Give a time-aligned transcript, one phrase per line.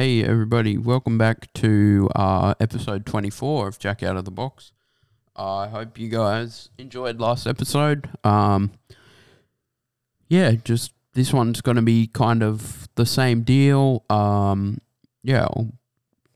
[0.00, 4.70] Hey, everybody, welcome back to uh, episode 24 of Jack Out of the Box.
[5.34, 8.08] I hope you guys enjoyed last episode.
[8.22, 8.70] Um,
[10.28, 14.04] yeah, just this one's going to be kind of the same deal.
[14.08, 14.78] Um,
[15.24, 15.48] yeah,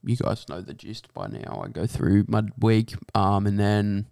[0.03, 1.63] you guys know the gist by now.
[1.63, 4.07] I go through my week, um, and then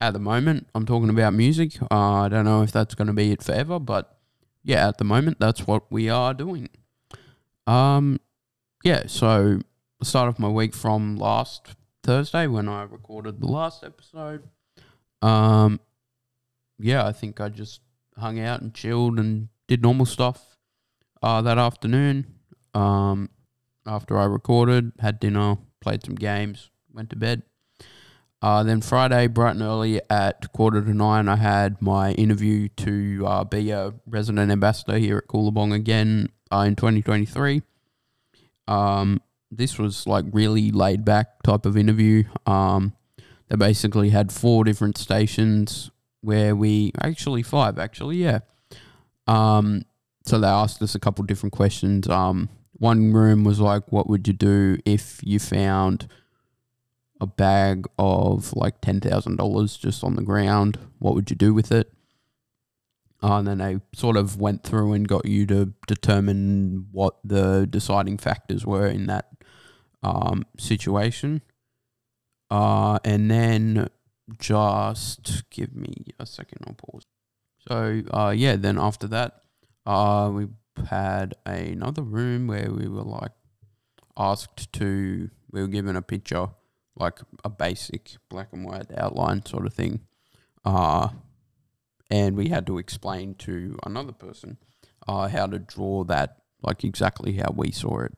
[0.00, 1.72] at the moment, I'm talking about music.
[1.90, 4.16] Uh, I don't know if that's going to be it forever, but
[4.64, 6.70] yeah, at the moment, that's what we are doing.
[7.66, 8.18] Um,
[8.82, 9.60] yeah, so
[10.00, 14.44] I start off my week from last Thursday when I recorded the last episode.
[15.22, 15.80] Um,
[16.78, 17.80] yeah, I think I just
[18.16, 20.56] hung out and chilled and did normal stuff
[21.22, 22.26] uh, that afternoon.
[22.74, 23.30] Um,
[23.86, 27.42] after I recorded, had dinner, played some games, went to bed.
[28.42, 33.24] Uh, then Friday, bright and early at quarter to nine, I had my interview to
[33.26, 37.60] uh, be a resident ambassador here at Coolabong again uh, in 2023.
[38.70, 42.24] Um, this was like really laid back type of interview.
[42.46, 42.94] Um,
[43.48, 45.90] they basically had four different stations
[46.20, 48.40] where we actually five actually yeah.
[49.26, 49.82] Um,
[50.24, 52.08] so they asked us a couple different questions.
[52.08, 56.08] Um, one room was like, what would you do if you found
[57.20, 60.78] a bag of like ten thousand dollars just on the ground?
[60.98, 61.92] What would you do with it?
[63.22, 67.66] Uh, and then they sort of went through and got you to determine what the
[67.68, 69.26] deciding factors were in that
[70.02, 71.42] um, situation.
[72.50, 73.88] Uh, and then
[74.38, 77.02] just give me a second, I'll pause.
[77.68, 79.42] So, uh, yeah, then after that,
[79.84, 80.48] uh, we
[80.88, 83.32] had another room where we were like
[84.16, 86.48] asked to, we were given a picture,
[86.96, 90.00] like a basic black and white outline sort of thing.
[90.64, 91.08] Uh,
[92.10, 94.58] and we had to explain to another person
[95.06, 98.12] uh, how to draw that like exactly how we saw it.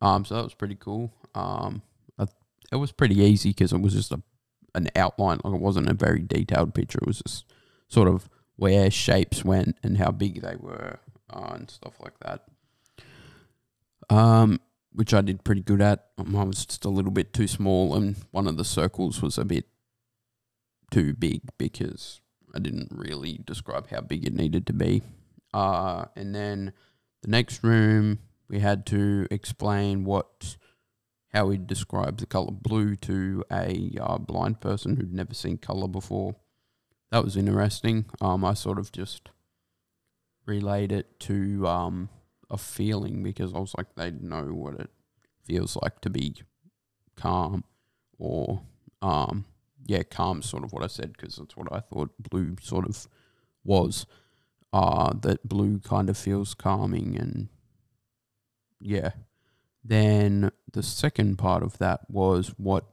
[0.00, 1.12] Um, so that was pretty cool.
[1.34, 1.82] Um,
[2.72, 4.22] it was pretty easy because it was just a
[4.74, 5.38] an outline.
[5.44, 6.98] Like it wasn't a very detailed picture.
[7.00, 7.44] It was just
[7.88, 10.98] sort of where shapes went and how big they were
[11.30, 12.46] uh, and stuff like that.
[14.08, 14.60] Um,
[14.92, 16.08] which I did pretty good at.
[16.16, 19.44] Mine was just a little bit too small, and one of the circles was a
[19.44, 19.66] bit
[20.90, 22.20] too big because
[22.54, 25.02] I didn't really describe how big it needed to be.
[25.54, 26.72] Uh, and then
[27.22, 28.18] the next room,
[28.48, 30.56] we had to explain what
[31.32, 35.88] how we describe the color blue to a uh, blind person who'd never seen color
[35.88, 36.36] before.
[37.10, 38.04] That was interesting.
[38.20, 39.30] Um, I sort of just
[40.44, 42.10] relayed it to um,
[42.50, 44.90] a feeling because I was like, they'd know what it
[45.44, 46.34] feels like to be
[47.16, 47.64] calm
[48.18, 48.62] or
[49.00, 49.46] um,
[49.86, 53.06] yeah, calm sort of what I said because that's what I thought blue sort of
[53.64, 54.06] was.
[54.72, 57.48] Uh, that blue kind of feels calming and
[58.80, 59.10] yeah.
[59.84, 62.86] Then the second part of that was what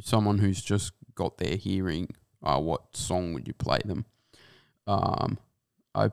[0.00, 2.08] someone who's just got their hearing,
[2.42, 4.06] uh, what song would you play them?
[4.86, 5.38] Um,
[5.94, 6.10] I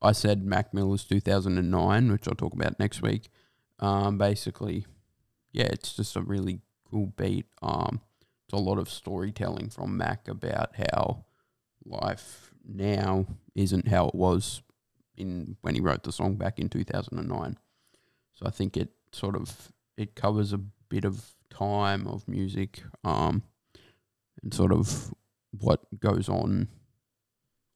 [0.00, 3.30] I said Mac Miller's 2009, which I'll talk about next week.
[3.78, 4.84] Um, basically,
[5.52, 6.60] yeah, it's just a really
[6.90, 7.46] cool beat.
[7.62, 8.00] Um,
[8.52, 11.24] a lot of storytelling from Mac about how
[11.84, 14.62] life now isn't how it was
[15.16, 17.58] in when he wrote the song back in 2009.
[18.32, 23.42] So I think it sort of it covers a bit of time of music um,
[24.42, 25.12] and sort of
[25.50, 26.68] what goes on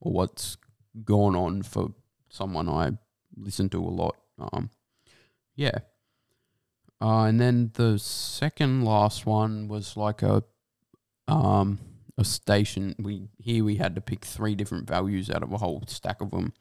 [0.01, 0.57] or what's
[1.05, 1.93] gone on for
[2.29, 2.93] someone I
[3.37, 4.17] listen to a lot.
[4.39, 4.71] Um,
[5.55, 5.79] yeah.
[7.01, 10.43] Uh, and then the second last one was like a
[11.29, 11.79] um,
[12.19, 12.95] a station.
[12.99, 16.31] We here we had to pick three different values out of a whole stack of
[16.31, 16.53] them,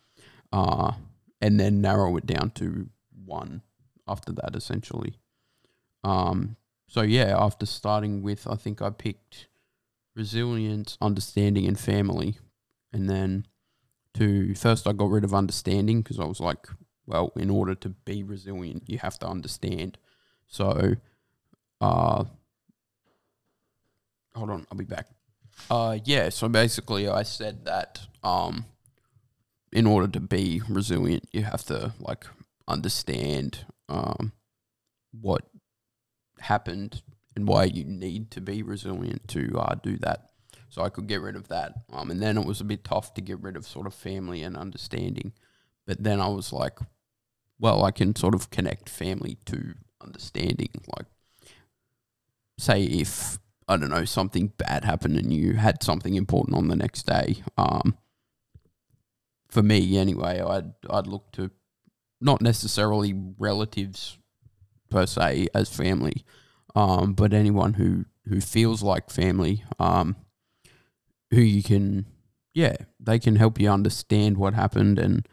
[0.52, 0.94] uh,
[1.42, 2.90] and then narrow it down to
[3.26, 3.62] one
[4.08, 5.20] after that, essentially.
[6.04, 6.56] Um,
[6.88, 9.48] so yeah, after starting with, I think I picked
[10.16, 12.38] resilience, understanding, and family,
[12.94, 13.48] and then
[14.16, 16.68] to first I got rid of understanding because I was like,
[17.06, 19.98] well, in order to be resilient, you have to understand.
[20.48, 20.96] So,
[21.82, 22.26] uh,
[24.36, 25.08] hold on, I'll be back.
[25.70, 26.30] Uh, yeah.
[26.30, 28.66] So basically, I said that um,
[29.72, 32.26] in order to be resilient, you have to like
[32.68, 34.32] understand um
[35.22, 35.44] what
[36.40, 37.04] happened
[37.36, 40.30] and why you need to be resilient to uh, do that.
[40.70, 41.74] So I could get rid of that.
[41.92, 44.42] Um, and then it was a bit tough to get rid of sort of family
[44.42, 45.34] and understanding.
[45.86, 46.80] But then I was like,
[47.60, 50.70] well, I can sort of connect family to understanding.
[50.98, 51.06] Like,
[52.58, 56.76] say if I don't know, something bad happened and you had something important on the
[56.76, 57.38] next day.
[57.58, 57.98] Um,
[59.50, 61.50] for me, anyway, I'd I'd look to
[62.22, 64.18] not necessarily relatives
[64.90, 66.24] per se as family,
[66.76, 70.16] um, but anyone who who feels like family, um,
[71.32, 72.06] who you can,
[72.54, 75.28] yeah, they can help you understand what happened and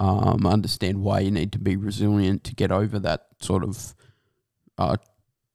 [0.00, 3.94] um, understand why you need to be resilient to get over that sort of,
[4.78, 4.96] uh,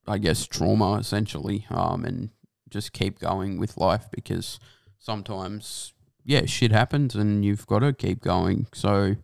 [0.08, 2.30] I guess, trauma essentially, um, and
[2.70, 4.60] just keep going with life because
[5.00, 5.94] sometimes,
[6.26, 8.68] yeah, shit happens and you've got to keep going.
[8.74, 9.16] So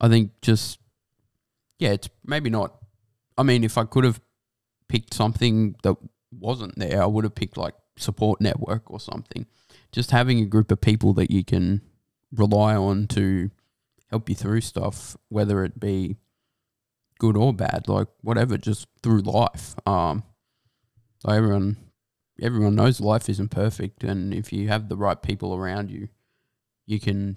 [0.00, 0.78] I think just,
[1.78, 2.76] yeah, it's maybe not.
[3.36, 4.20] I mean, if I could have
[4.88, 5.96] picked something that
[6.30, 9.46] wasn't there, I would have picked like support network or something.
[9.92, 11.82] Just having a group of people that you can
[12.32, 13.50] rely on to
[14.10, 16.16] help you through stuff, whether it be
[17.18, 19.74] good or bad, like whatever, just through life.
[19.86, 20.22] Um,
[21.18, 21.76] so everyone,
[22.40, 26.08] everyone knows life isn't perfect, and if you have the right people around you,
[26.86, 27.36] you can,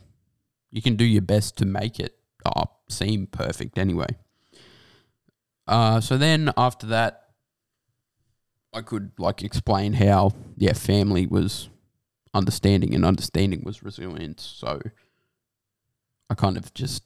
[0.71, 2.15] you can do your best to make it
[2.45, 4.07] uh, seem perfect anyway.
[5.67, 7.29] Uh, so then after that,
[8.73, 11.69] I could like explain how yeah family was
[12.33, 14.43] understanding and understanding was resilience.
[14.43, 14.79] So
[16.29, 17.03] I kind of just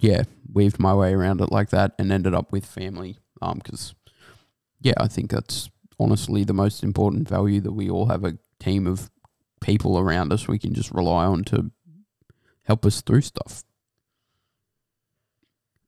[0.00, 3.18] yeah weaved my way around it like that and ended up with family.
[3.42, 3.94] Um, because
[4.80, 5.68] yeah, I think that's
[5.98, 9.10] honestly the most important value that we all have a team of
[9.60, 11.70] people around us we can just rely on to
[12.64, 13.64] help us through stuff.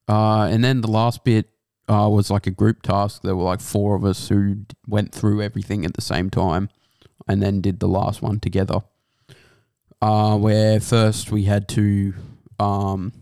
[0.08, 1.50] Uh, and then the last bit
[1.88, 3.22] uh, was like a group task.
[3.22, 6.68] There were like four of us who went through everything at the same time
[7.28, 8.80] and then did the last one together.
[10.00, 12.14] Uh, where first we had to,
[12.58, 13.12] um,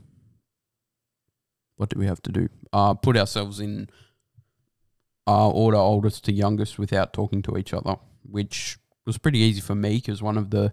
[1.77, 2.49] what do we have to do?
[2.73, 3.89] Uh, put ourselves in
[5.27, 9.75] uh, order oldest to youngest without talking to each other, which was pretty easy for
[9.75, 10.73] me because one of the,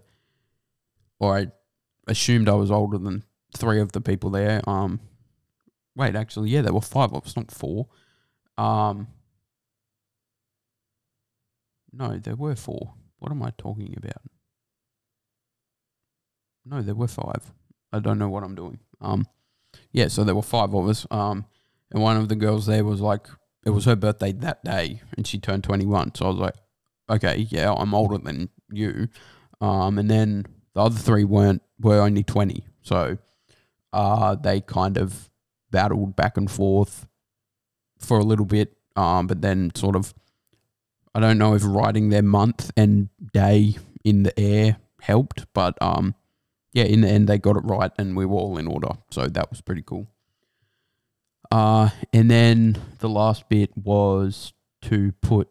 [1.18, 1.46] or I
[2.06, 3.24] assumed I was older than
[3.56, 4.60] three of the people there.
[4.68, 5.00] Um,
[5.94, 7.86] Wait, actually, yeah, there were five of us, not four.
[8.56, 9.08] Um,
[11.92, 12.94] no, there were four.
[13.18, 14.22] What am I talking about?
[16.64, 17.52] No, there were five.
[17.92, 18.78] I don't know what I'm doing.
[19.00, 19.26] Um,
[19.92, 21.06] yeah, so there were five of us.
[21.10, 21.46] Um,
[21.90, 23.26] and one of the girls there was like,
[23.64, 26.14] it was her birthday that day, and she turned 21.
[26.14, 26.54] So I was like,
[27.10, 29.08] okay, yeah, I'm older than you.
[29.60, 32.64] Um, and then the other three weren't were only 20.
[32.82, 33.18] So,
[33.92, 35.30] uh, they kind of
[35.70, 37.06] battled back and forth
[37.98, 40.14] for a little bit, um, but then sort of,
[41.14, 46.14] I don't know if writing their month and day in the air helped, but um,
[46.72, 49.26] yeah, in the end they got it right and we were all in order, so
[49.26, 50.08] that was pretty cool.
[51.50, 55.48] Uh, and then the last bit was to put,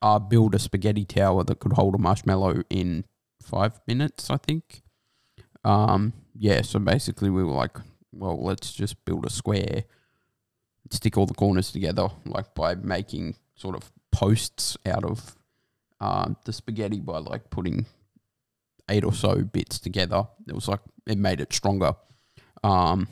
[0.00, 3.04] uh, build a spaghetti tower that could hold a marshmallow in
[3.42, 4.82] five minutes, I think.
[5.64, 7.76] Um, yeah, so basically we were like,
[8.12, 9.84] well, let's just build a square,
[10.90, 15.36] stick all the corners together, like by making sort of posts out of
[16.00, 17.86] uh, the spaghetti by like putting
[18.88, 20.24] eight or so bits together.
[20.48, 21.92] It was like it made it stronger.
[22.62, 23.08] Um,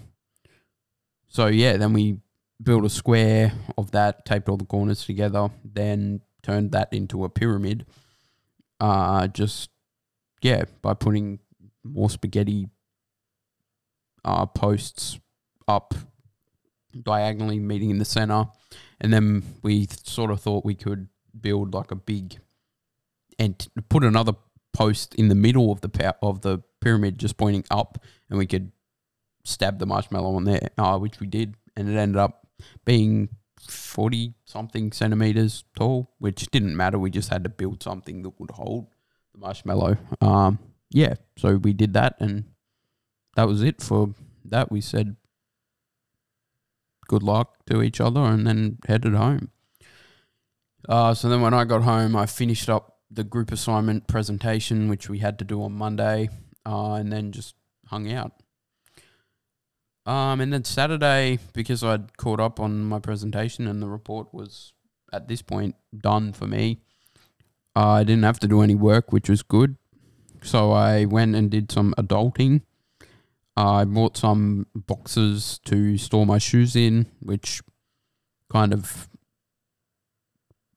[1.29, 2.19] so yeah, then we
[2.62, 7.29] built a square of that, taped all the corners together, then turned that into a
[7.29, 7.87] pyramid.
[8.81, 9.71] Uh, just
[10.43, 11.41] yeah, by putting
[11.82, 12.69] more spaghetti
[14.25, 15.19] uh, posts
[15.67, 15.94] up
[17.03, 18.46] diagonally, meeting in the center,
[19.01, 21.08] and then we sort of thought we could
[21.41, 22.39] build like a big
[23.39, 24.34] and put another
[24.74, 28.72] post in the middle of the of the pyramid, just pointing up, and we could
[29.44, 32.46] stab the marshmallow on there, uh, which we did, and it ended up
[32.84, 36.98] being forty something centimeters tall, which didn't matter.
[36.98, 38.88] We just had to build something that would hold
[39.32, 39.96] the marshmallow.
[40.20, 40.58] Um,
[40.90, 42.44] yeah, so we did that, and
[43.36, 44.14] that was it for
[44.44, 44.70] that.
[44.70, 45.16] We said
[47.06, 49.50] good luck to each other and then headed home.
[50.88, 55.09] Uh, so then when I got home, I finished up the group assignment presentation, which
[55.09, 56.29] we had to do on Monday,
[56.67, 57.55] uh, and then just
[57.87, 58.33] hung out.
[60.06, 64.75] Um, and then Saturday, because I'd caught up on my presentation and the report was
[65.13, 66.81] at this point done for me,
[67.75, 69.77] uh, I didn't have to do any work, which was good.
[70.43, 72.63] So I went and did some adulting.
[73.56, 77.63] I bought some boxes to store my shoes in, which
[78.53, 79.09] kind of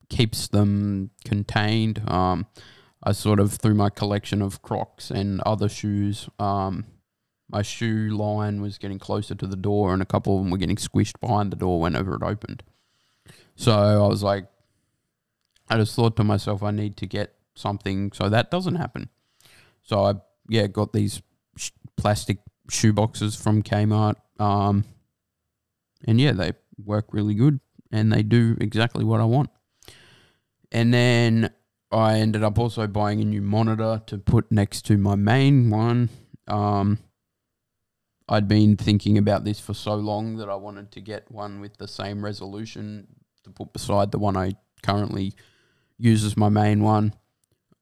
[0.09, 2.01] keeps them contained.
[2.09, 2.47] Um,
[3.03, 6.85] I sort of through my collection of Crocs and other shoes, um,
[7.49, 10.57] my shoe line was getting closer to the door, and a couple of them were
[10.57, 12.63] getting squished behind the door whenever it opened.
[13.55, 14.47] So I was like,
[15.69, 19.09] I just thought to myself, I need to get something so that doesn't happen.
[19.81, 20.13] So I
[20.47, 21.21] yeah got these
[21.57, 24.15] sh- plastic shoe boxes from Kmart.
[24.39, 24.85] Um,
[26.05, 27.59] and yeah, they work really good
[27.91, 29.49] and they do exactly what I want.
[30.71, 31.51] And then
[31.91, 36.09] I ended up also buying a new monitor to put next to my main one.
[36.47, 37.00] Um,
[38.29, 41.77] I'd been thinking about this for so long that I wanted to get one with
[41.77, 43.07] the same resolution
[43.43, 45.33] to put beside the one I currently
[45.97, 47.13] use as my main one.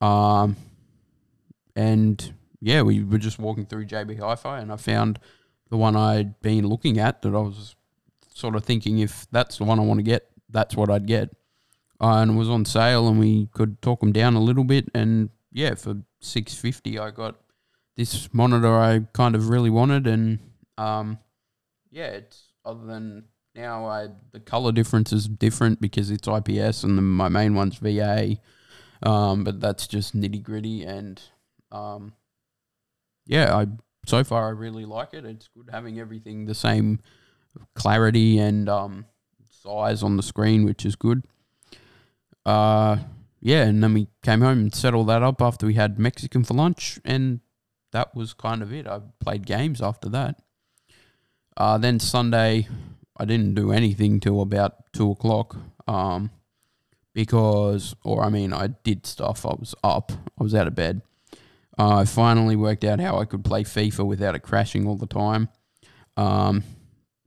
[0.02, 0.56] Um,
[1.76, 5.20] and yeah, we were just walking through JB Hi-Fi, and I found
[5.70, 7.76] the one I'd been looking at that I was
[8.34, 11.36] sort of thinking if that's the one I want to get, that's what I'd get.
[12.00, 14.90] And was on sale, and we could talk them down a little bit.
[14.94, 17.36] And yeah, for six fifty, I got
[17.96, 20.40] this monitor I kind of really wanted, and
[20.78, 21.20] um,
[21.92, 23.26] yeah, it's other than
[23.56, 27.78] now I the color difference is different because it's IPS and the, my main one's
[27.78, 28.38] VA,
[29.04, 31.22] um, but that's just nitty gritty and
[31.72, 32.14] um,
[33.26, 33.68] yeah, I
[34.06, 35.26] so far I really like it.
[35.26, 37.00] It's good having everything the same
[37.74, 39.06] clarity and um,
[39.50, 41.24] size on the screen, which is good.
[42.46, 42.98] Uh,
[43.42, 46.44] yeah, and then we came home and set all that up after we had Mexican
[46.44, 47.42] for lunch, and
[47.92, 48.88] that was kind of it.
[48.88, 50.42] I played games after that.
[51.58, 52.68] Uh, then Sunday,
[53.18, 55.56] I didn't do anything till about two o'clock.
[55.88, 56.32] Um,
[57.14, 59.46] because, or I mean, I did stuff.
[59.46, 60.12] I was up.
[60.40, 61.02] I was out of bed.
[61.78, 65.08] Uh, I finally worked out how I could play FIFA without it crashing all the
[65.08, 65.50] time.
[66.18, 66.64] Um,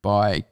[0.03, 0.45] by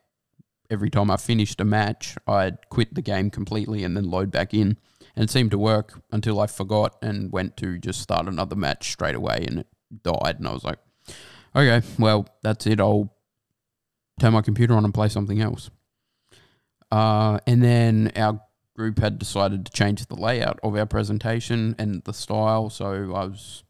[0.70, 4.54] every time I finished a match, I'd quit the game completely and then load back
[4.54, 4.76] in.
[5.14, 8.92] And it seemed to work until I forgot and went to just start another match
[8.92, 9.68] straight away and it
[10.02, 10.38] died.
[10.38, 10.78] And I was like,
[11.54, 12.80] okay, well, that's it.
[12.80, 13.14] I'll
[14.20, 15.70] turn my computer on and play something else.
[16.90, 18.40] Uh, and then our
[18.74, 22.68] group had decided to change the layout of our presentation and the style.
[22.68, 23.64] So I was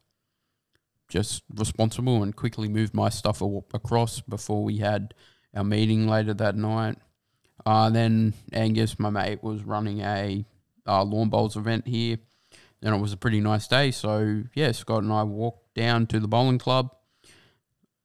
[1.09, 3.41] just responsible and quickly moved my stuff
[3.73, 5.15] across before we had
[5.57, 6.99] our meeting later that night.
[7.65, 10.45] Uh, then Angus, my mate, was running a
[10.87, 12.19] uh, lawn bowls event here,
[12.83, 13.91] and it was a pretty nice day.
[13.91, 16.95] So yeah, Scott and I walked down to the bowling club,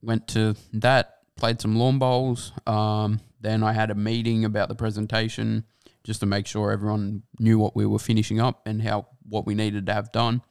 [0.02, 2.54] went to that, played some lawn bowls.
[2.66, 5.66] Um, then I had a meeting about the presentation
[6.04, 9.54] just to make sure everyone knew what we were finishing up and how what we
[9.54, 10.42] needed to have done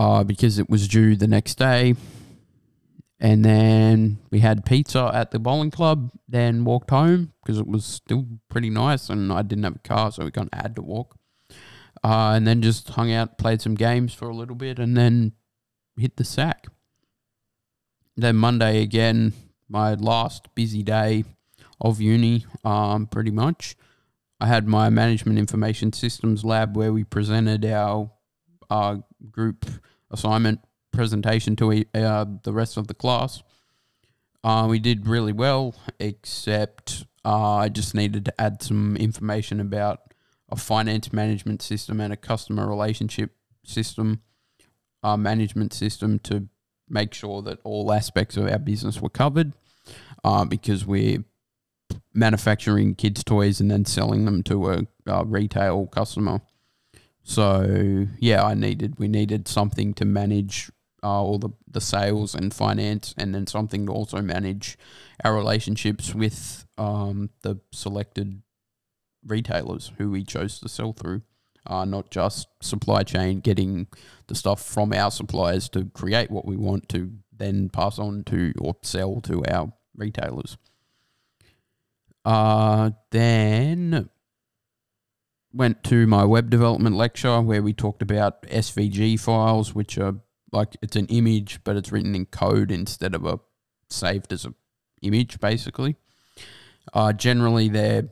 [0.00, 1.94] uh, because it was due the next day.
[3.22, 7.84] And then we had pizza at the bowling club, then walked home because it was
[7.84, 10.82] still pretty nice and I didn't have a car, so we kind of had to
[10.82, 11.16] walk.
[12.02, 15.32] Uh, and then just hung out, played some games for a little bit, and then
[15.98, 16.68] hit the sack.
[18.16, 19.34] Then Monday again,
[19.68, 21.24] my last busy day
[21.78, 23.76] of uni, um, pretty much.
[24.40, 28.10] I had my management information systems lab where we presented our
[28.70, 28.96] uh,
[29.30, 29.66] group
[30.10, 30.60] assignment
[30.92, 33.42] presentation to uh, the rest of the class.
[34.42, 40.14] Uh, we did really well, except uh, I just needed to add some information about
[40.48, 43.32] a finance management system and a customer relationship
[43.64, 44.22] system,
[45.02, 46.48] uh, management system to
[46.88, 49.52] make sure that all aspects of our business were covered
[50.24, 51.24] uh, because we're
[52.12, 56.40] manufacturing kids' toys and then selling them to a, a retail customer.
[57.22, 60.70] So yeah, I needed we needed something to manage
[61.02, 64.78] uh, all the the sales and finance, and then something to also manage
[65.24, 68.42] our relationships with um, the selected
[69.24, 71.22] retailers who we chose to sell through.
[71.66, 73.86] Uh, not just supply chain, getting
[74.28, 78.52] the stuff from our suppliers to create what we want to then pass on to
[78.58, 80.56] or sell to our retailers.
[82.24, 84.08] Uh, then
[85.52, 90.16] went to my web development lecture where we talked about SVG files, which are
[90.52, 93.40] like it's an image, but it's written in code instead of a
[93.88, 94.54] saved as a
[95.02, 95.96] image, basically.
[96.92, 98.08] Uh, generally, they're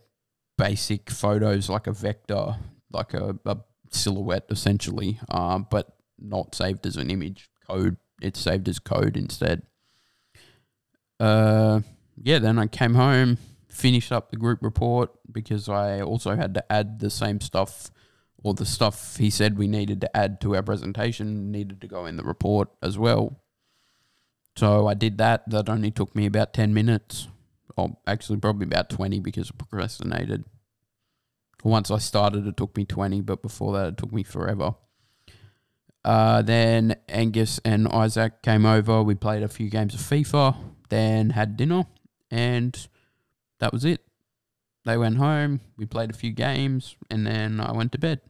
[0.56, 2.56] basic photos like a vector,
[2.92, 3.58] like a, a
[3.90, 7.50] silhouette, essentially, uh, but not saved as an image.
[7.68, 9.62] Code, it's saved as code instead.
[11.20, 11.80] Uh,
[12.22, 16.72] yeah, then I came home, finished up the group report because I also had to
[16.72, 17.90] add the same stuff
[18.42, 22.06] or the stuff he said we needed to add to our presentation needed to go
[22.06, 23.40] in the report as well.
[24.56, 25.48] So I did that.
[25.48, 27.28] That only took me about 10 minutes.
[27.76, 30.44] Or actually, probably about 20 because I procrastinated.
[31.62, 34.74] Once I started, it took me 20, but before that, it took me forever.
[36.04, 39.02] Uh, then Angus and Isaac came over.
[39.02, 40.56] We played a few games of FIFA,
[40.88, 41.84] then had dinner,
[42.30, 42.88] and
[43.60, 44.07] that was it.
[44.88, 48.22] They went home, we played a few games, and then I went to bed.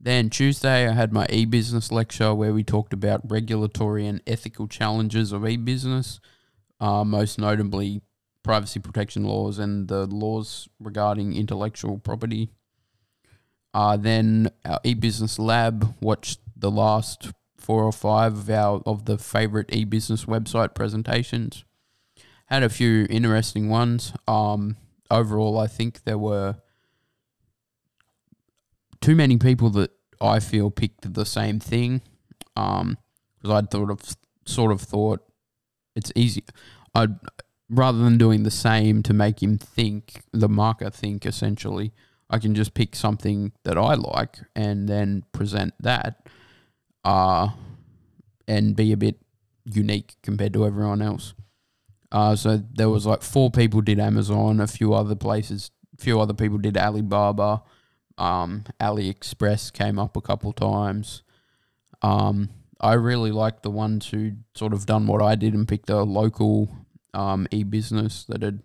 [0.00, 4.66] Then Tuesday, I had my e business lecture where we talked about regulatory and ethical
[4.66, 6.18] challenges of e business,
[6.80, 8.00] uh, most notably
[8.42, 12.50] privacy protection laws and the laws regarding intellectual property.
[13.72, 19.16] Uh, then our e-business lab watched the last four or five of our of the
[19.16, 21.64] favorite e-business website presentations.
[22.46, 24.12] Had a few interesting ones.
[24.26, 24.76] Um,
[25.10, 26.56] overall, I think there were
[29.00, 32.02] too many people that I feel picked the same thing.
[32.56, 32.98] Um,
[33.40, 34.00] because I'd thought of
[34.46, 35.20] sort of thought
[35.94, 36.44] it's easy.
[36.94, 37.16] I'd
[37.68, 41.92] rather than doing the same to make him think the marker think essentially.
[42.30, 46.26] I can just pick something that I like and then present that,
[47.02, 47.48] uh,
[48.46, 49.16] and be a bit
[49.64, 51.32] unique compared to everyone else.
[52.10, 56.20] Uh, so there was like four people did Amazon, a few other places, a few
[56.20, 57.62] other people did Alibaba,
[58.16, 61.22] um, AliExpress came up a couple times.
[62.02, 62.50] Um,
[62.80, 66.02] I really liked the ones who sort of done what I did and picked a
[66.02, 66.74] local
[67.12, 68.62] um, e-business that had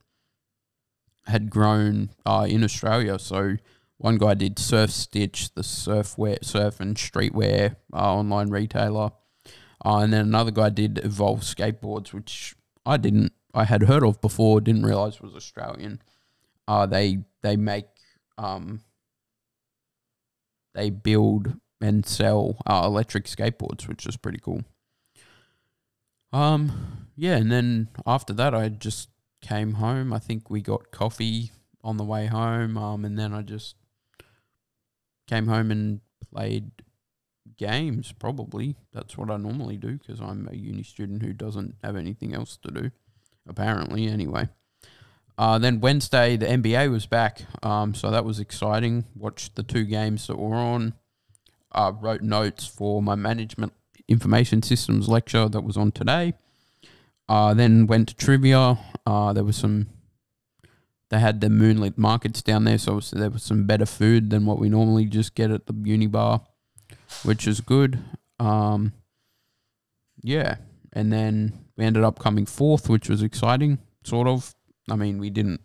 [1.25, 3.17] had grown uh, in Australia.
[3.17, 3.55] So
[3.97, 9.11] one guy did SurfStitch, the surfwear, surf and streetwear uh, online retailer,
[9.85, 12.55] uh, and then another guy did Evolve Skateboards, which
[12.85, 16.01] I didn't, I had heard of before, didn't realize was Australian.
[16.67, 17.85] Uh, they they make
[18.37, 18.81] um,
[20.73, 24.63] they build and sell uh, electric skateboards, which is pretty cool.
[26.31, 29.09] Um, yeah, and then after that, I just
[29.41, 30.13] came home.
[30.13, 31.51] I think we got coffee
[31.83, 32.77] on the way home.
[32.77, 33.75] Um, and then I just
[35.27, 35.99] came home and
[36.31, 36.71] played
[37.65, 38.13] games.
[38.13, 42.33] Probably that's what I normally do because I'm a uni student who doesn't have anything
[42.33, 42.91] else to do.
[43.47, 44.49] Apparently, anyway.
[45.37, 49.05] Uh, then Wednesday, the NBA was back, um, so that was exciting.
[49.15, 50.93] Watched the two games that were on.
[51.71, 53.73] Uh, wrote notes for my management
[54.07, 56.33] information systems lecture that was on today.
[57.27, 58.77] Uh, then went to trivia.
[59.07, 59.87] Uh, there was some.
[61.09, 64.59] They had the moonlit markets down there, so there was some better food than what
[64.59, 66.41] we normally just get at the uni bar,
[67.23, 67.99] which is good.
[68.39, 68.93] Um,
[70.21, 70.57] yeah,
[70.91, 74.55] and then we ended up coming fourth, which was exciting, sort of.
[74.89, 75.61] I mean, we didn't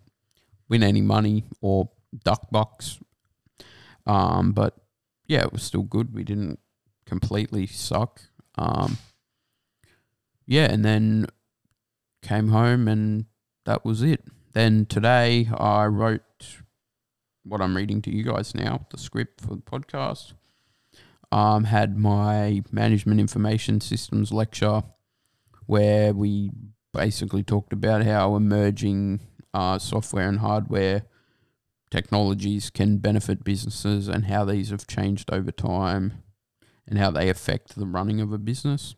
[0.68, 1.90] win any money or
[2.24, 2.98] duck bucks,
[4.06, 4.76] um, but
[5.26, 6.14] yeah, it was still good.
[6.14, 6.58] We didn't
[7.04, 8.22] completely suck.
[8.56, 8.98] Um,
[10.46, 11.26] yeah, and then
[12.22, 13.26] came home and
[13.66, 14.24] that was it.
[14.52, 16.22] Then today I wrote
[17.44, 20.32] what I'm reading to you guys now, the script for the podcast.
[21.30, 24.82] Um, had my management information systems lecture
[25.66, 26.50] where we
[26.94, 29.20] basically talked about how emerging
[29.52, 31.02] uh, software and hardware
[31.90, 36.22] technologies can benefit businesses and how these have changed over time
[36.86, 38.94] and how they affect the running of a business.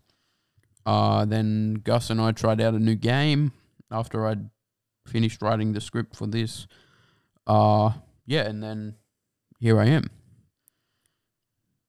[0.87, 3.53] Uh, then Gus and I tried out a new game
[3.91, 4.51] after I'd
[5.07, 6.67] finished writing the script for this.
[7.47, 7.93] Uh,
[8.27, 8.95] yeah, and then
[9.59, 10.11] here I am.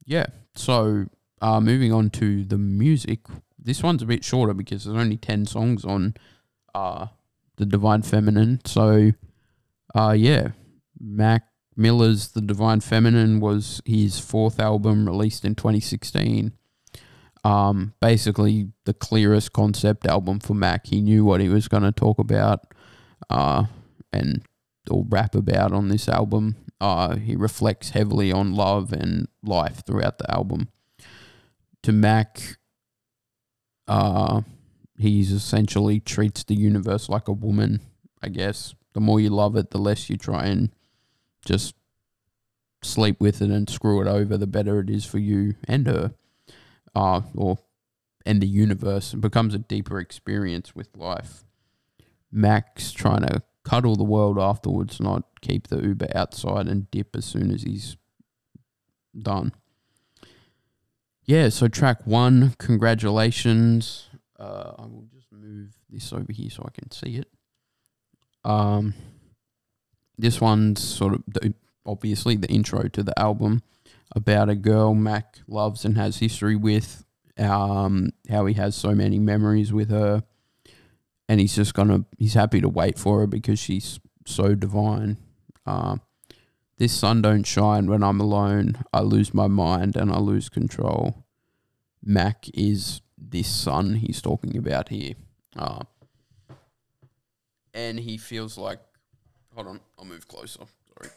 [0.06, 1.06] Yeah, so
[1.42, 3.20] uh, moving on to the music.
[3.58, 6.16] This one's a bit shorter because there's only 10 songs on
[6.74, 7.08] uh,
[7.58, 8.62] the Divine Feminine.
[8.66, 9.12] So,
[9.94, 10.50] uh, yeah,
[11.00, 11.44] Mac
[11.76, 16.54] Miller's The Divine Feminine was his fourth album released in 2016.
[17.44, 20.88] Um, basically, the clearest concept album for Mac.
[20.88, 22.74] He knew what he was going to talk about
[23.30, 23.66] uh,
[24.14, 24.44] and
[24.90, 26.56] or rap about on this album.
[26.82, 30.68] Uh, he reflects heavily on love and life throughout the album.
[31.84, 32.58] To Mac,
[33.88, 34.42] uh,
[34.98, 37.82] he's essentially treats the universe like a woman,
[38.24, 38.74] I guess.
[38.94, 40.72] The more you love it, the less you try and
[41.46, 41.76] just
[42.82, 46.16] sleep with it and screw it over, the better it is for you and her,
[46.96, 47.60] uh, or
[48.26, 49.14] and the universe.
[49.14, 51.44] It becomes a deeper experience with life.
[52.32, 57.16] Max trying to cuddle the world afterwards, and not keep the Uber outside and dip
[57.16, 57.98] as soon as he's
[59.20, 59.54] done.
[61.26, 64.10] Yeah, so track one, congratulations.
[64.40, 67.28] Uh, I will just move this over here so I can see it.
[68.44, 68.96] Um,
[70.18, 71.54] this one's sort of the,
[71.86, 73.62] obviously the intro to the album
[74.16, 77.06] about a girl Mac loves and has history with.
[77.38, 80.24] Um, how he has so many memories with her,
[81.32, 85.16] and he's just gonna he's happy to wait for her because she's so divine.
[85.66, 85.96] Uh,
[86.78, 88.84] this sun don't shine when I'm alone.
[88.92, 91.24] I lose my mind and I lose control.
[92.04, 95.14] Mac is this sun he's talking about here.
[95.56, 95.84] Uh,
[97.74, 98.82] and he feels like
[99.56, 100.66] Hold on, I'll move closer.
[100.98, 101.12] Sorry.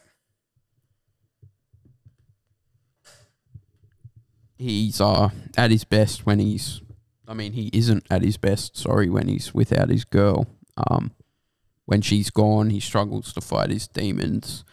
[4.58, 6.82] He's uh at his best when he's
[7.26, 10.46] I mean he isn't at his best, sorry, when he's without his girl.
[10.88, 11.12] Um
[11.86, 14.64] when she's gone, he struggles to fight his demons,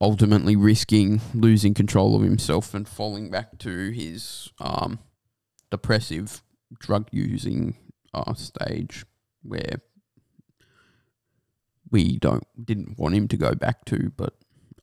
[0.00, 4.98] ultimately risking losing control of himself and falling back to his um,
[5.70, 6.42] depressive,
[6.78, 7.76] drug using
[8.12, 9.04] uh, stage
[9.42, 9.80] where
[11.90, 14.34] we don't didn't want him to go back to, but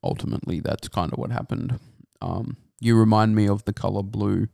[0.04, 1.80] ultimately that's kind of what happened.
[2.22, 4.48] Um, you remind me of the color blue.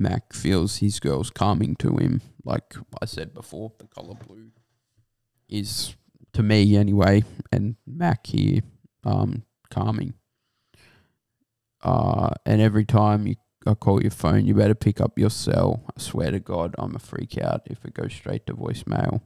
[0.00, 2.22] Mac feels his girl's calming to him.
[2.42, 4.50] Like I said before, the color blue
[5.48, 5.94] is
[6.32, 8.62] to me anyway, and Mac here,
[9.04, 10.14] um, calming.
[11.82, 13.36] Uh, and every time you
[13.66, 15.82] I call your phone, you better pick up your cell.
[15.94, 19.20] I swear to God, I'm a freak out if it goes straight to voicemail.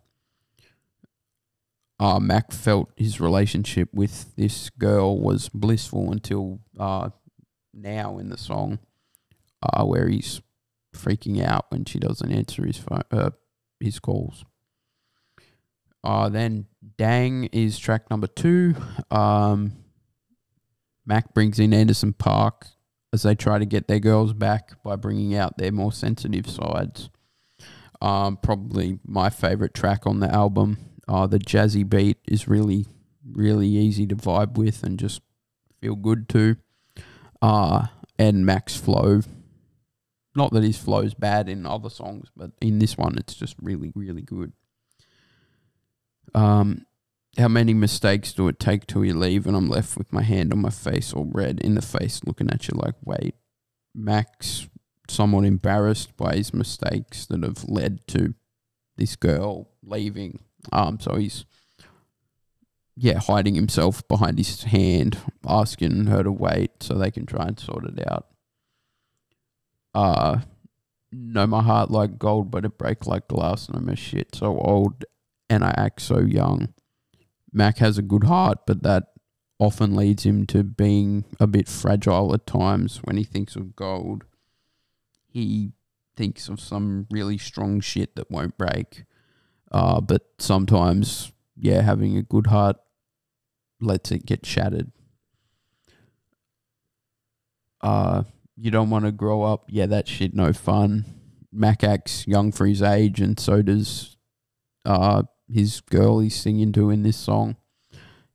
[2.00, 7.10] Uh, Mac felt his relationship with this girl was blissful until uh,
[7.72, 8.80] now in the song,
[9.62, 10.40] uh, where he's
[10.94, 13.30] freaking out when she doesn't answer his phone, uh,
[13.80, 14.44] his calls.
[16.02, 16.66] Uh, then
[16.98, 18.74] Dang is track number two.
[19.10, 19.72] Um,
[21.06, 22.72] Mac brings in Anderson .Paak
[23.12, 27.08] as they try to get their girls back by bringing out their more sensitive sides.
[28.02, 30.78] Um, probably my favorite track on the album.
[31.08, 32.86] Uh, the jazzy beat is really,
[33.26, 35.22] really easy to vibe with and just
[35.80, 36.56] feel good to.
[37.40, 37.86] Uh,
[38.18, 39.20] and Mac's flow.
[40.34, 43.92] Not that his flow's bad in other songs, but in this one, it's just really,
[43.94, 44.52] really good.
[46.34, 46.86] Um,
[47.38, 50.52] how many mistakes do it take till you leave and I'm left with my hand
[50.52, 53.34] on my face all red in the face looking at you like, wait,
[53.94, 54.68] Mac's
[55.08, 58.34] somewhat embarrassed by his mistakes that have led to
[58.96, 60.40] this girl leaving.
[60.72, 61.44] Um, so he's
[62.96, 67.58] yeah, hiding himself behind his hand, asking her to wait so they can try and
[67.58, 68.28] sort it out.
[69.94, 70.40] Uh
[71.12, 74.58] know my heart like gold, but it break like glass, and I'm a shit so
[74.58, 75.04] old
[75.48, 76.74] and I act so young.
[77.52, 79.04] Mac has a good heart, but that
[79.58, 84.24] often leads him to being a bit fragile at times when he thinks of gold.
[85.28, 85.72] He
[86.16, 89.04] thinks of some really strong shit that won't break.
[89.70, 92.76] Uh, but sometimes, yeah, having a good heart
[93.80, 94.90] lets it get shattered.
[97.80, 98.24] Uh,
[98.56, 99.64] you don't want to grow up.
[99.68, 101.04] Yeah, that shit no fun.
[101.52, 104.16] Mac acts young for his age, and so does
[104.84, 107.56] uh, his girl he's singing to in this song.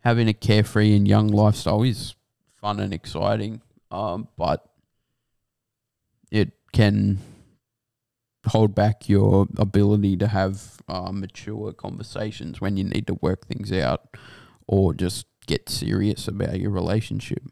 [0.02, 2.16] Having a carefree and young lifestyle is
[2.62, 4.66] fun and exciting, um, but
[6.32, 7.20] it can
[8.48, 13.72] hold back your ability to have uh, mature conversations when you need to work things
[13.72, 14.16] out
[14.68, 17.44] or just get serious about your relationship.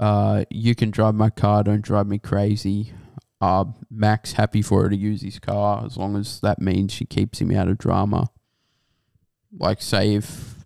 [0.00, 2.94] Uh, you can drive my car, don't drive me crazy.
[3.38, 7.04] Uh, Mac's happy for her to use his car as long as that means she
[7.04, 8.30] keeps him out of drama.
[9.56, 10.64] Like, say, if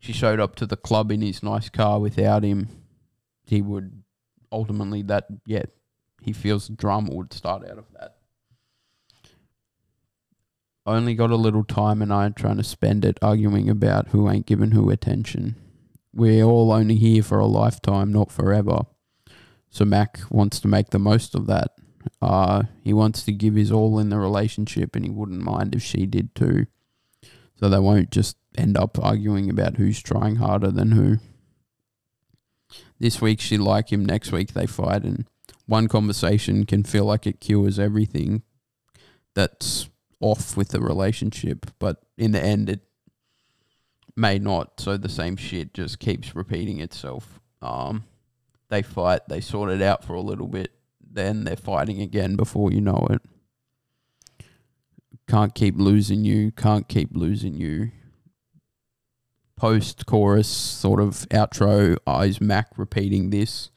[0.00, 2.68] she showed up to the club in his nice car without him,
[3.42, 4.02] he would
[4.50, 5.64] ultimately, that, yeah,
[6.22, 8.16] he feels drama would start out of that.
[10.86, 14.46] Only got a little time and I'm trying to spend it arguing about who ain't
[14.46, 15.56] giving who attention.
[16.14, 18.82] We're all only here for a lifetime, not forever.
[19.70, 21.72] So Mac wants to make the most of that.
[22.22, 25.82] Uh, he wants to give his all in the relationship and he wouldn't mind if
[25.82, 26.66] she did too.
[27.56, 31.18] So they won't just end up arguing about who's trying harder than who.
[32.98, 35.26] This week she like him, next week they fight, and
[35.66, 38.42] one conversation can feel like it cures everything
[39.34, 39.88] that's
[40.20, 42.82] off with the relationship, but in the end it
[44.16, 44.80] may not.
[44.80, 47.40] So the same shit just keeps repeating itself.
[47.62, 48.04] Um,
[48.68, 52.72] they fight, they sort it out for a little bit, then they're fighting again before
[52.72, 53.22] you know it.
[55.28, 57.90] Can't keep losing you, can't keep losing you.
[59.56, 63.70] Post chorus sort of outro eyes Mac repeating this.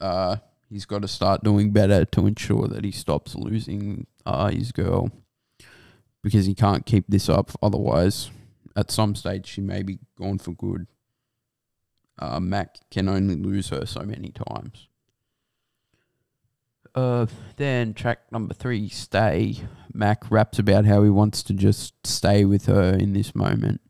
[0.00, 0.36] Uh,
[0.68, 5.10] he's got to start doing better to ensure that he stops losing uh, his girl
[6.22, 7.50] because he can't keep this up.
[7.62, 8.30] Otherwise,
[8.76, 10.86] at some stage, she may be gone for good.
[12.18, 14.88] Uh, Mac can only lose her so many times.
[16.94, 17.26] Uh,
[17.56, 19.62] then track number three, Stay.
[19.92, 23.80] Mac raps about how he wants to just stay with her in this moment.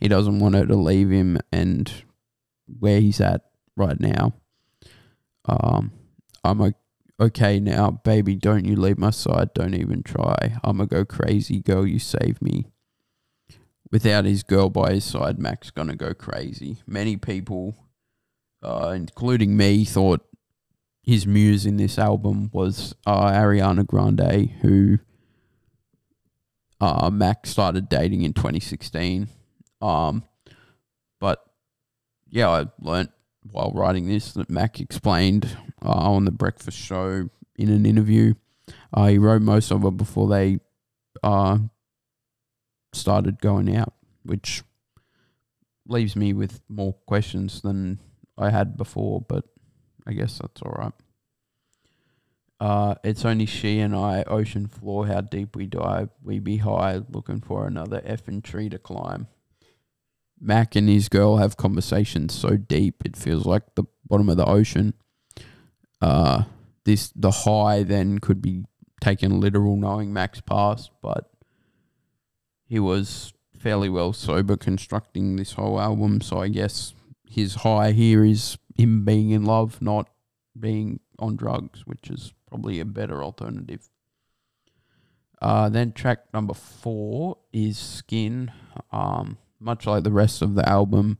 [0.00, 1.90] He doesn't want her to leave him and
[2.78, 3.42] where he's at
[3.76, 4.34] right now.
[5.46, 5.92] Um,
[6.44, 6.74] I'm
[7.18, 8.36] okay now, baby.
[8.36, 9.54] Don't you leave my side.
[9.54, 10.56] Don't even try.
[10.62, 11.86] I'ma go crazy, girl.
[11.86, 12.66] You save me.
[13.90, 16.78] Without his girl by his side, Mac's gonna go crazy.
[16.86, 17.76] Many people,
[18.62, 20.26] uh, including me, thought
[21.02, 24.98] his muse in this album was uh, Ariana Grande, who
[26.80, 29.28] uh, Mac started dating in 2016.
[29.80, 30.24] Um,
[31.18, 31.42] but
[32.28, 33.10] yeah, I learnt
[33.50, 38.34] while writing this that Mac explained uh, on the breakfast show in an interview.
[38.92, 40.58] Uh, he wrote most of it before they
[41.22, 41.58] uh,
[42.92, 44.62] started going out, which
[45.86, 47.98] leaves me with more questions than
[48.36, 49.44] I had before, but
[50.06, 50.92] I guess that's all right.
[52.60, 56.10] Uh, it's only she and I, ocean floor, how deep we dive.
[56.22, 59.28] We be high, looking for another effing tree to climb.
[60.40, 64.44] Mac and his girl have conversations so deep it feels like the bottom of the
[64.44, 64.94] ocean.
[66.00, 66.44] Uh,
[66.84, 68.64] this the high then could be
[69.00, 71.30] taken literal, knowing Mac's past, but
[72.68, 76.20] he was fairly well sober constructing this whole album.
[76.20, 76.94] So I guess
[77.28, 80.08] his high here is him being in love, not
[80.58, 83.88] being on drugs, which is probably a better alternative.
[85.40, 88.52] Uh, then track number four is Skin.
[88.92, 91.18] Um, much like the rest of the album,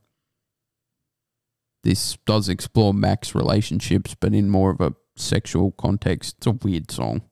[1.82, 6.36] this does explore Mac's relationships, but in more of a sexual context.
[6.38, 7.22] It's a weird song.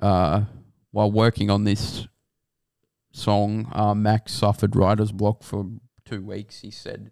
[0.00, 0.44] Uh,
[0.90, 2.06] while working on this
[3.12, 5.66] song, uh, Mac suffered writer's block for
[6.04, 6.60] two weeks.
[6.60, 7.10] He said,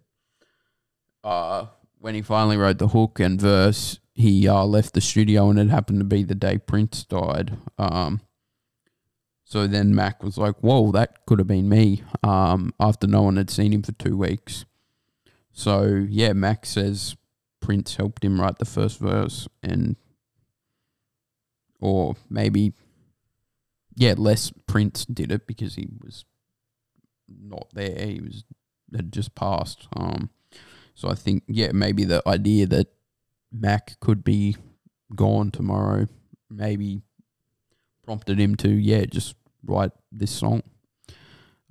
[1.22, 1.66] uh,
[1.98, 5.70] when he finally wrote the hook and verse, he uh, left the studio, and it
[5.70, 7.56] happened to be the day Prince died.
[7.78, 8.20] Um,
[9.44, 13.36] so then Mac was like, "Whoa, that could have been me." Um, after no one
[13.36, 14.64] had seen him for two weeks.
[15.52, 17.16] So yeah, Mac says
[17.60, 19.96] Prince helped him write the first verse, and
[21.80, 22.72] or maybe
[24.00, 26.24] yeah, less Prince did it because he was
[27.28, 28.06] not there.
[28.06, 28.44] He was
[28.96, 29.86] had just passed.
[29.94, 30.30] Um,
[30.94, 32.88] so I think yeah, maybe the idea that
[33.52, 34.56] Mac could be
[35.14, 36.06] gone tomorrow
[36.48, 37.02] maybe
[38.04, 40.62] prompted him to yeah just write this song.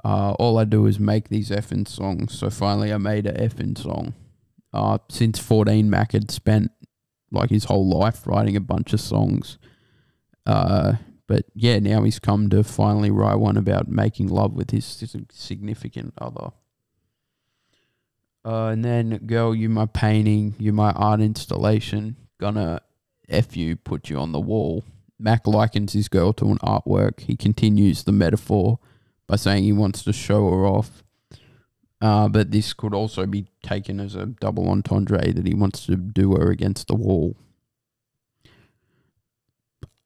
[0.06, 2.38] Uh, all I do is make these effing songs.
[2.38, 4.14] So finally, I made a effing song.
[4.72, 6.72] Uh, since 14, Mac had spent
[7.32, 9.58] like his whole life writing a bunch of songs.
[10.46, 10.94] Uh,
[11.30, 14.84] but yeah, now he's come to finally write one about making love with his
[15.32, 16.50] significant other.
[18.44, 22.16] Uh, and then, girl, you my painting, you my art installation.
[22.40, 22.82] Gonna
[23.30, 24.84] F you, put you on the wall.
[25.20, 27.20] Mac likens his girl to an artwork.
[27.20, 28.80] He continues the metaphor
[29.28, 31.04] by saying he wants to show her off.
[32.02, 35.96] Uh, but this could also be taken as a double entendre that he wants to
[35.96, 37.36] do her against the wall.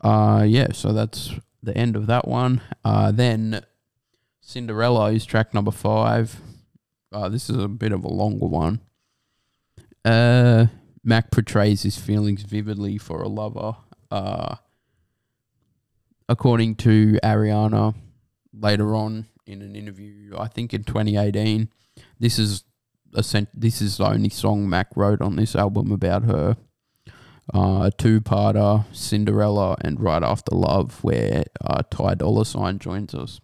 [0.04, 2.62] Uh, yeah, so that's the end of that one.
[2.84, 3.64] Uh, then
[4.42, 6.40] Cinderella is track number five.
[7.12, 8.82] Uh, this is a bit of a longer one.
[10.04, 10.68] Uh,
[11.04, 13.78] Mac portrays his feelings vividly for a lover.
[14.12, 14.56] Uh,
[16.28, 17.96] according to Ariana,
[18.54, 21.70] later on in an interview, I think in 2018,
[22.20, 22.64] this is
[23.14, 26.58] a this is the only song Mac wrote on this album about her.
[27.54, 33.42] Uh, a two-parter, Cinderella and Right After Love, where uh, Ty Dolla $ign joins us.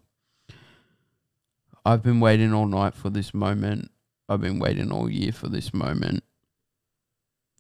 [1.86, 3.92] I've been waiting all night for this moment.
[4.30, 6.24] I've been waiting all year for this moment.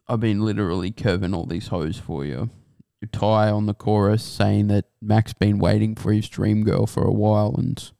[0.08, 2.49] I've been literally curving all these hoes for you.
[3.12, 7.13] Ty on the chorus saying that Mac's been waiting for his dream girl for a
[7.13, 7.91] while and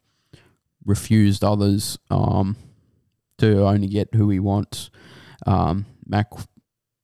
[0.86, 2.58] refused others um,
[3.38, 4.90] to only get who he wants.
[5.46, 6.28] Um, Mac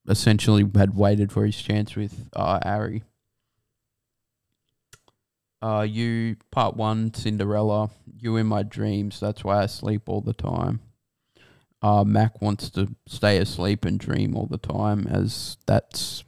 [0.07, 3.03] essentially had waited for his chance with uh, Ari.
[5.61, 7.89] Uh, you part one Cinderella.
[8.19, 9.19] You in my dreams.
[9.19, 10.79] That's why I sleep all the time.
[11.81, 16.23] Uh, Mac wants to stay asleep and dream all the time, as that's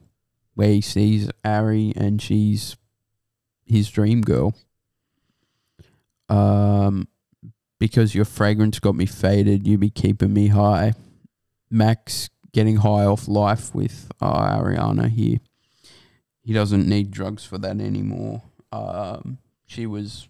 [0.53, 2.77] where he sees Ari and she's
[3.65, 4.55] his dream girl.
[6.29, 7.07] Um,
[7.79, 10.93] because your fragrance got me faded, you be keeping me high.
[11.69, 15.39] Max getting high off life with uh, Ariana here.
[16.43, 18.41] He doesn't need drugs for that anymore.
[18.71, 20.29] Um, she was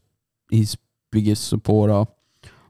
[0.49, 0.77] his
[1.11, 2.05] biggest supporter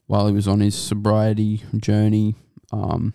[0.06, 2.36] while he was on his sobriety journey.
[2.72, 3.14] Um,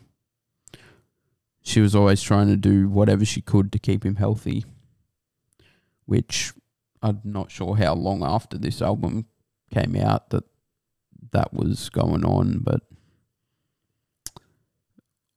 [1.62, 4.64] she was always trying to do whatever she could to keep him healthy,
[6.06, 6.52] which
[7.02, 9.26] I'm not sure how long after this album
[9.72, 10.44] came out that
[11.32, 12.82] that was going on, but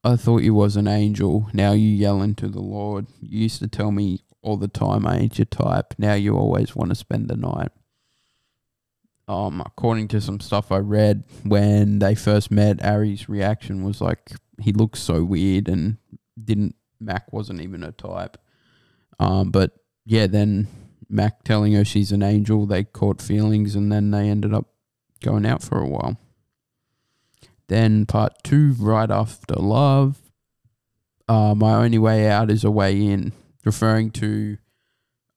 [0.05, 1.49] I thought you was an angel.
[1.51, 3.07] Now you yelling to the Lord.
[3.21, 5.95] You used to tell me all the time I ain't your type.
[5.97, 7.71] Now you always want to spend the night.
[9.27, 14.33] Um, according to some stuff I read, when they first met, Ari's reaction was like
[14.61, 15.97] he looks so weird and
[16.41, 18.37] didn't Mac wasn't even a type.
[19.19, 19.71] Um, but
[20.05, 20.67] yeah, then
[21.09, 22.67] Mac telling her she's an angel.
[22.67, 24.67] They caught feelings and then they ended up
[25.23, 26.19] going out for a while.
[27.67, 30.17] Then part two, right after love.
[31.27, 34.57] Uh, my only way out is a way in, referring to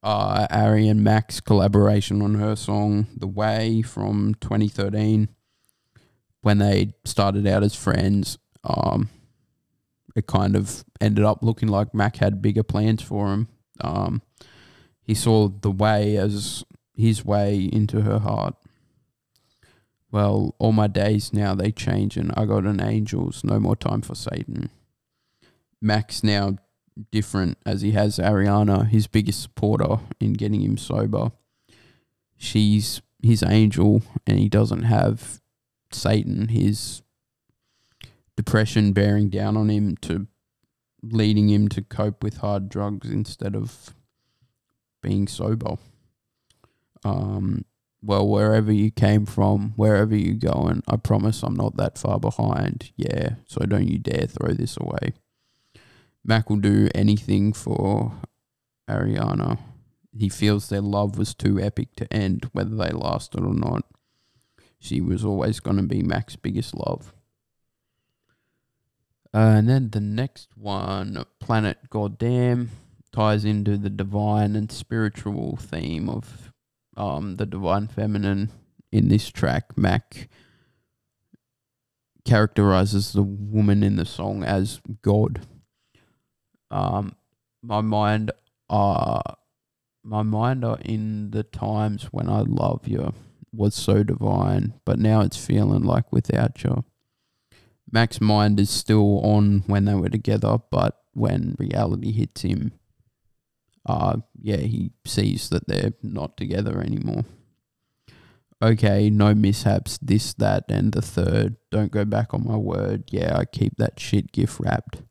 [0.02, 5.28] uh, Ari and Mac's collaboration on her song "The Way" from 2013,
[6.42, 8.38] when they started out as friends.
[8.64, 9.08] Um,
[10.14, 13.48] it kind of ended up looking like Mac had bigger plans for him.
[13.80, 14.20] Um,
[15.00, 16.64] he saw the way as
[16.94, 18.54] his way into her heart.
[20.10, 24.00] Well, all my days now they change, and I got an angel's no more time
[24.00, 24.70] for Satan.
[25.80, 26.56] Mac's now
[27.10, 31.32] different as he has Ariana, his biggest supporter in getting him sober.
[32.36, 35.40] She's his angel, and he doesn't have
[35.92, 37.02] Satan, his
[38.36, 40.26] depression bearing down on him to
[41.02, 43.94] leading him to cope with hard drugs instead of
[45.02, 45.76] being sober.
[47.04, 47.64] Um,
[48.02, 52.92] well, wherever you came from, wherever you're going, I promise I'm not that far behind.
[52.96, 55.14] Yeah, so don't you dare throw this away.
[56.24, 58.12] Mac will do anything for
[58.88, 59.58] Ariana.
[60.16, 63.84] He feels their love was too epic to end, whether they lasted or not.
[64.78, 67.12] She was always going to be Mac's biggest love.
[69.34, 72.70] Uh, and then the next one, Planet Goddamn,
[73.12, 76.47] ties into the divine and spiritual theme of
[76.98, 78.50] um, the divine feminine
[78.92, 79.78] in this track.
[79.78, 80.28] Mac
[82.26, 85.46] characterizes the woman in the song as God.
[86.70, 87.14] Um,
[87.62, 88.32] my mind,
[88.68, 89.22] uh,
[90.04, 93.14] my mind are in the times when I love you
[93.52, 96.84] was so divine, but now it's feeling like without you.
[97.90, 102.72] Mac's mind is still on when they were together, but when reality hits him,
[103.88, 107.24] uh, yeah, he sees that they're not together anymore.
[108.60, 111.56] Okay, no mishaps, this, that, and the third.
[111.70, 113.04] Don't go back on my word.
[113.10, 115.02] Yeah, I keep that shit gift wrapped.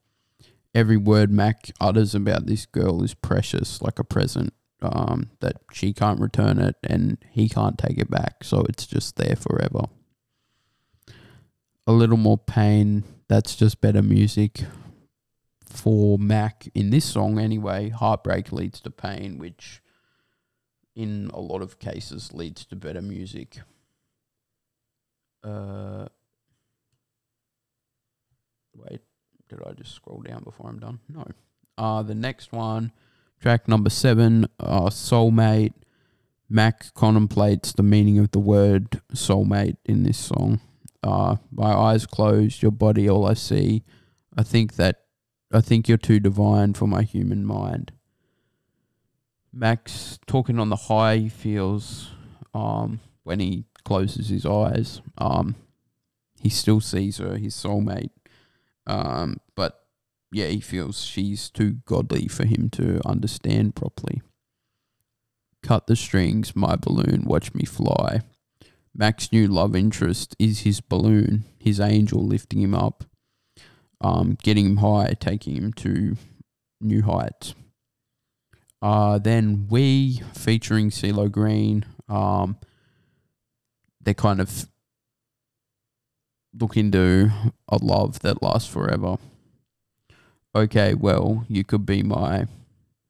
[0.76, 4.54] Every word Mac utters about this girl is precious, like a present.
[4.80, 9.16] Um, that she can't return it and he can't take it back, so it's just
[9.16, 9.86] there forever.
[11.88, 13.04] A little more pain.
[13.28, 14.66] That's just better music
[15.69, 19.82] for Mac in this song anyway, heartbreak leads to pain, which
[20.95, 23.60] in a lot of cases leads to better music.
[25.43, 26.08] Uh,
[28.75, 29.01] wait,
[29.49, 30.99] did I just scroll down before I'm done?
[31.08, 31.25] No.
[31.77, 32.91] Uh, the next one,
[33.39, 35.73] track number seven, uh, Soulmate.
[36.49, 40.62] Mac contemplates the meaning of the word soulmate in this song.
[41.03, 43.84] Uh, my eyes closed, your body all I see.
[44.38, 45.07] I think that
[45.52, 47.94] I think you're too divine for my human mind.
[49.54, 52.12] Mac's talking on the high he feels
[52.54, 55.02] um, when he closes his eyes.
[55.18, 55.56] Um,
[56.42, 58.12] he still sees her, his soulmate.
[58.86, 59.86] Um, but
[60.32, 64.22] yeah, he feels she's too godly for him to understand properly.
[65.64, 68.22] Cut the strings, my balloon, watch me fly.
[68.94, 73.06] Mac's new love interest is his balloon, his angel lifting him up
[74.02, 76.16] um, getting him high, taking him to
[76.82, 77.56] new heights.
[78.82, 82.58] Uh, then we featuring CeeLo Green, um,
[84.02, 84.68] they kind of
[86.60, 87.32] look into
[87.68, 89.18] a love that lasts forever.
[90.56, 92.48] Okay, well, you could be my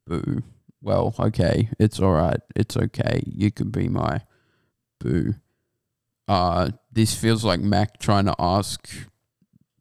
[0.06, 0.44] boo.
[0.82, 2.40] Well, okay, it's all right.
[2.56, 3.24] It's okay.
[3.26, 4.22] You could be my
[5.00, 5.36] boo.
[6.28, 8.90] Uh, this feels like Mac trying to ask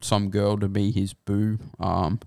[0.01, 1.59] some girl to be his boo.
[1.79, 2.19] Um,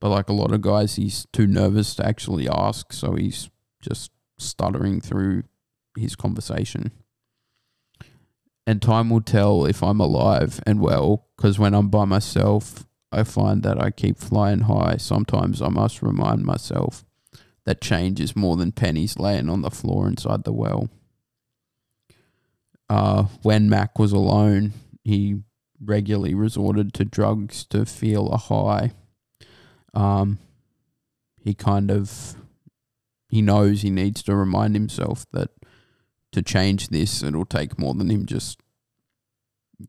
[0.00, 4.10] but like a lot of guys, he's too nervous to actually ask, so he's just
[4.38, 5.44] stuttering through
[5.96, 6.92] his conversation.
[8.66, 13.24] And time will tell if I'm alive and well, because when I'm by myself, I
[13.24, 14.96] find that I keep flying high.
[14.98, 17.04] Sometimes I must remind myself
[17.64, 20.88] that change is more than pennies laying on the floor inside the well.
[22.88, 24.72] Uh, when Mac was alone,
[25.04, 25.40] he
[25.82, 28.92] regularly resorted to drugs to feel a high.
[29.94, 30.38] Um,
[31.42, 32.36] he kind of
[33.28, 35.50] he knows he needs to remind himself that
[36.32, 38.60] to change this, it'll take more than him just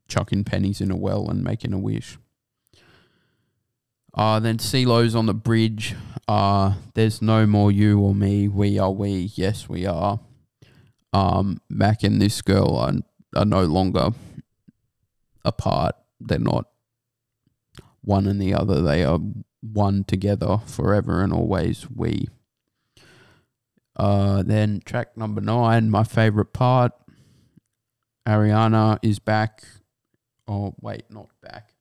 [0.07, 2.17] chucking pennies in a well and making a wish.
[4.13, 5.95] Uh, then CeeLo's on the bridge.
[6.27, 8.47] Uh, there's no more you or me.
[8.47, 9.31] We are we.
[9.35, 10.19] Yes, we are.
[11.13, 12.93] Um, Mac and this girl are,
[13.35, 14.11] are no longer
[15.43, 15.95] apart.
[16.19, 16.65] They're not
[18.01, 18.81] one and the other.
[18.81, 19.19] They are
[19.61, 21.89] one together forever and always.
[21.89, 22.27] We.
[23.95, 26.93] Uh, then track number nine, my favorite part.
[28.27, 29.63] Ariana is back.
[30.47, 31.73] Oh wait, not back.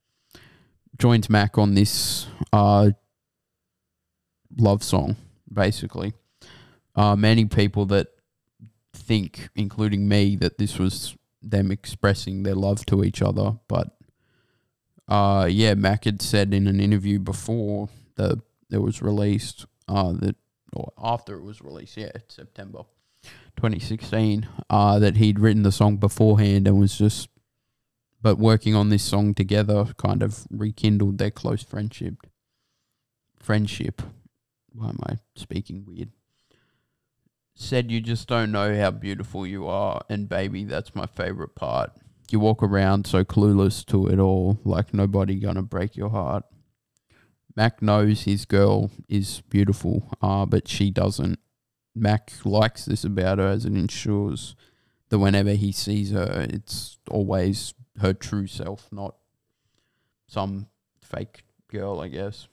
[0.99, 2.91] Joins Mac on this uh
[4.59, 5.17] love song,
[5.53, 6.13] basically.
[6.95, 8.09] Uh, many people that
[8.93, 13.97] think, including me, that this was them expressing their love to each other, but
[15.09, 20.37] uh, yeah, Mac had said in an interview before the it was released, uh, that
[20.73, 22.83] or after it was released, yeah, September
[23.57, 27.29] 2016, uh, that he'd written the song beforehand and was just,
[28.23, 32.27] but working on this song together kind of rekindled their close friendship.
[33.41, 34.03] Friendship.
[34.73, 36.11] Why am I speaking weird?
[37.55, 41.93] Said you just don't know how beautiful you are, and baby, that's my favorite part.
[42.31, 46.45] You walk around so clueless to it all, like nobody gonna break your heart.
[47.57, 51.39] Mac knows his girl is beautiful, uh, but she doesn't.
[51.95, 54.55] Mac likes this about her as it ensures
[55.09, 59.17] that whenever he sees her, it's always her true self, not
[60.29, 60.69] some
[61.03, 62.47] fake girl, I guess.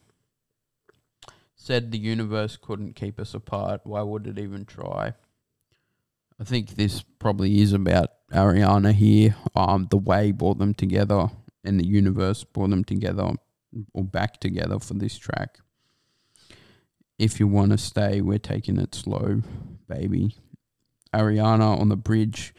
[1.68, 3.82] Said the universe couldn't keep us apart.
[3.84, 5.16] Why would it even try?
[6.40, 9.36] I think this probably is about Ariana here.
[9.54, 11.28] Um, the way brought them together,
[11.66, 13.34] and the universe brought them together
[13.94, 15.60] or back together for this track.
[17.20, 19.42] If you want to stay, we're taking it slow,
[19.90, 20.38] baby.
[21.14, 22.54] Ariana on the bridge.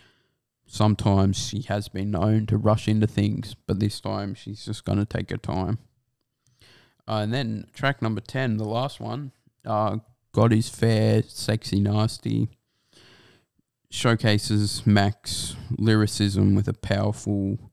[0.66, 4.98] Sometimes she has been known to rush into things, but this time she's just going
[4.98, 5.78] to take her time.
[7.08, 9.32] Uh, and then track number 10, the last one,
[9.64, 9.96] uh,
[10.32, 12.50] God is Fair, Sexy Nasty,
[13.90, 17.72] showcases Mac's lyricism with a powerful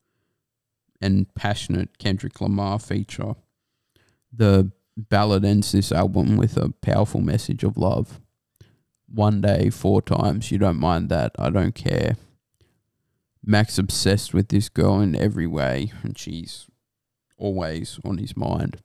[1.02, 3.36] and passionate Kendrick Lamar feature.
[4.32, 8.22] The ballad ends this album with a powerful message of love.
[9.14, 12.16] One day, four times, you don't mind that, I don't care.
[13.44, 16.68] Mac's obsessed with this girl in every way, and she's
[17.38, 18.82] always on his mind.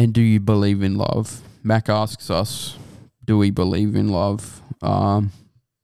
[0.00, 1.42] And do you believe in love?
[1.62, 2.78] Mac asks us,
[3.22, 4.62] do we believe in love?
[4.80, 5.30] Um,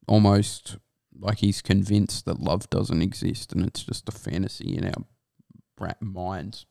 [0.09, 0.79] almost
[1.21, 6.65] like he's convinced that love doesn't exist and it's just a fantasy in our minds.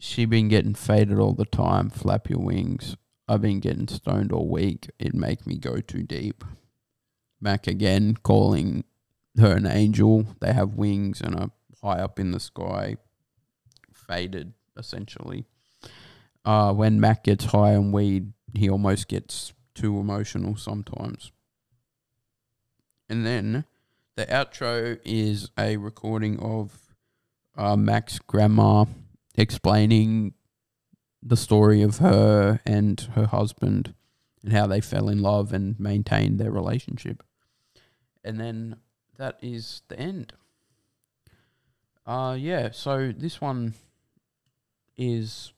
[0.00, 1.90] She been getting faded all the time.
[1.90, 2.96] Flap your wings.
[3.28, 4.90] I've been getting stoned all week.
[4.98, 6.42] It make me go too deep.
[7.40, 8.82] Mac again calling
[9.38, 10.26] her an angel.
[10.40, 11.50] They have wings and are
[11.84, 12.96] high up in the sky,
[13.94, 15.46] faded essentially.
[16.44, 21.32] Uh, when Mac gets high on weed, he almost gets too emotional sometimes.
[23.08, 23.64] And then
[24.16, 26.94] the outro is a recording of
[27.56, 28.84] uh, Mac's grandma
[29.36, 30.34] explaining
[31.22, 33.94] the story of her and her husband
[34.42, 37.22] and how they fell in love and maintained their relationship.
[38.24, 38.76] And then
[39.16, 40.32] that is the end.
[42.06, 43.74] Uh yeah, so this one
[44.96, 45.52] is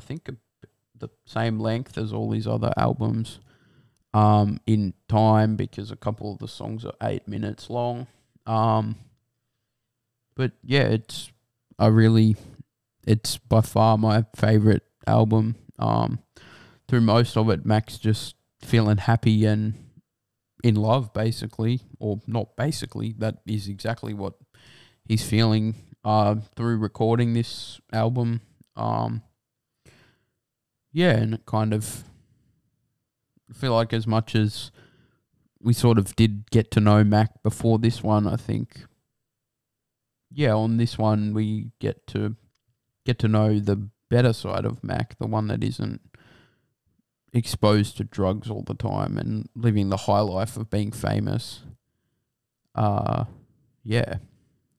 [0.00, 0.30] I think
[0.98, 3.40] the same length as all these other albums
[4.14, 8.06] um, in time because a couple of the songs are eight minutes long.
[8.46, 8.96] Um,
[10.34, 11.30] but yeah, it's
[11.78, 12.36] a really,
[13.06, 15.56] it's by far my favorite album.
[15.78, 16.20] Um,
[16.88, 19.74] through most of it, Mac's just feeling happy and
[20.64, 23.14] in love, basically, or not basically.
[23.18, 24.34] That is exactly what
[25.04, 25.74] he's feeling
[26.04, 28.40] uh, through recording this album.
[28.76, 29.22] Um,
[30.92, 32.04] yeah, and it kind of
[33.50, 34.70] I feel like as much as
[35.60, 38.84] we sort of did get to know Mac before this one, I think
[40.30, 42.36] yeah, on this one we get to
[43.04, 46.00] get to know the better side of Mac, the one that isn't
[47.32, 51.60] exposed to drugs all the time and living the high life of being famous.
[52.74, 53.24] Uh
[53.84, 54.16] yeah.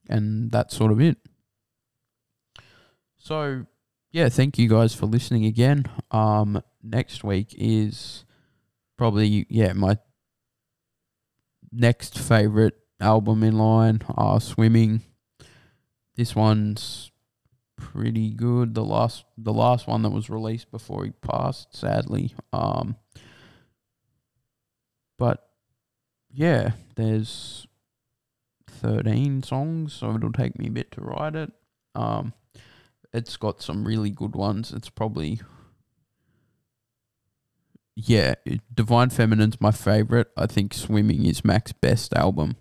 [0.08, 1.16] And that's sort of it.
[3.18, 3.66] So
[4.12, 5.86] yeah, thank you guys for listening again.
[6.10, 8.24] Um next week is
[8.98, 9.96] probably yeah my
[11.72, 15.00] next favorite album in line are Swimming.
[16.14, 17.10] This one's
[17.76, 18.74] pretty good.
[18.74, 22.34] The last the last one that was released before he passed, sadly.
[22.52, 22.96] Um
[25.18, 25.48] but
[26.30, 27.66] yeah, there's
[28.68, 31.50] 13 songs, so it'll take me a bit to write it.
[31.94, 32.34] Um
[33.12, 34.72] it's got some really good ones.
[34.72, 35.40] It's probably
[37.94, 38.34] yeah,
[38.72, 40.28] Divine Feminine's my favorite.
[40.36, 42.56] I think Swimming is Mac's best album.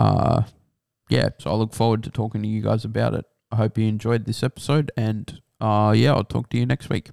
[0.00, 0.42] Uh,
[1.08, 3.24] yeah, so I look forward to talking to you guys about it.
[3.50, 7.10] I hope you enjoyed this episode, and uh, yeah, I'll talk to you next week.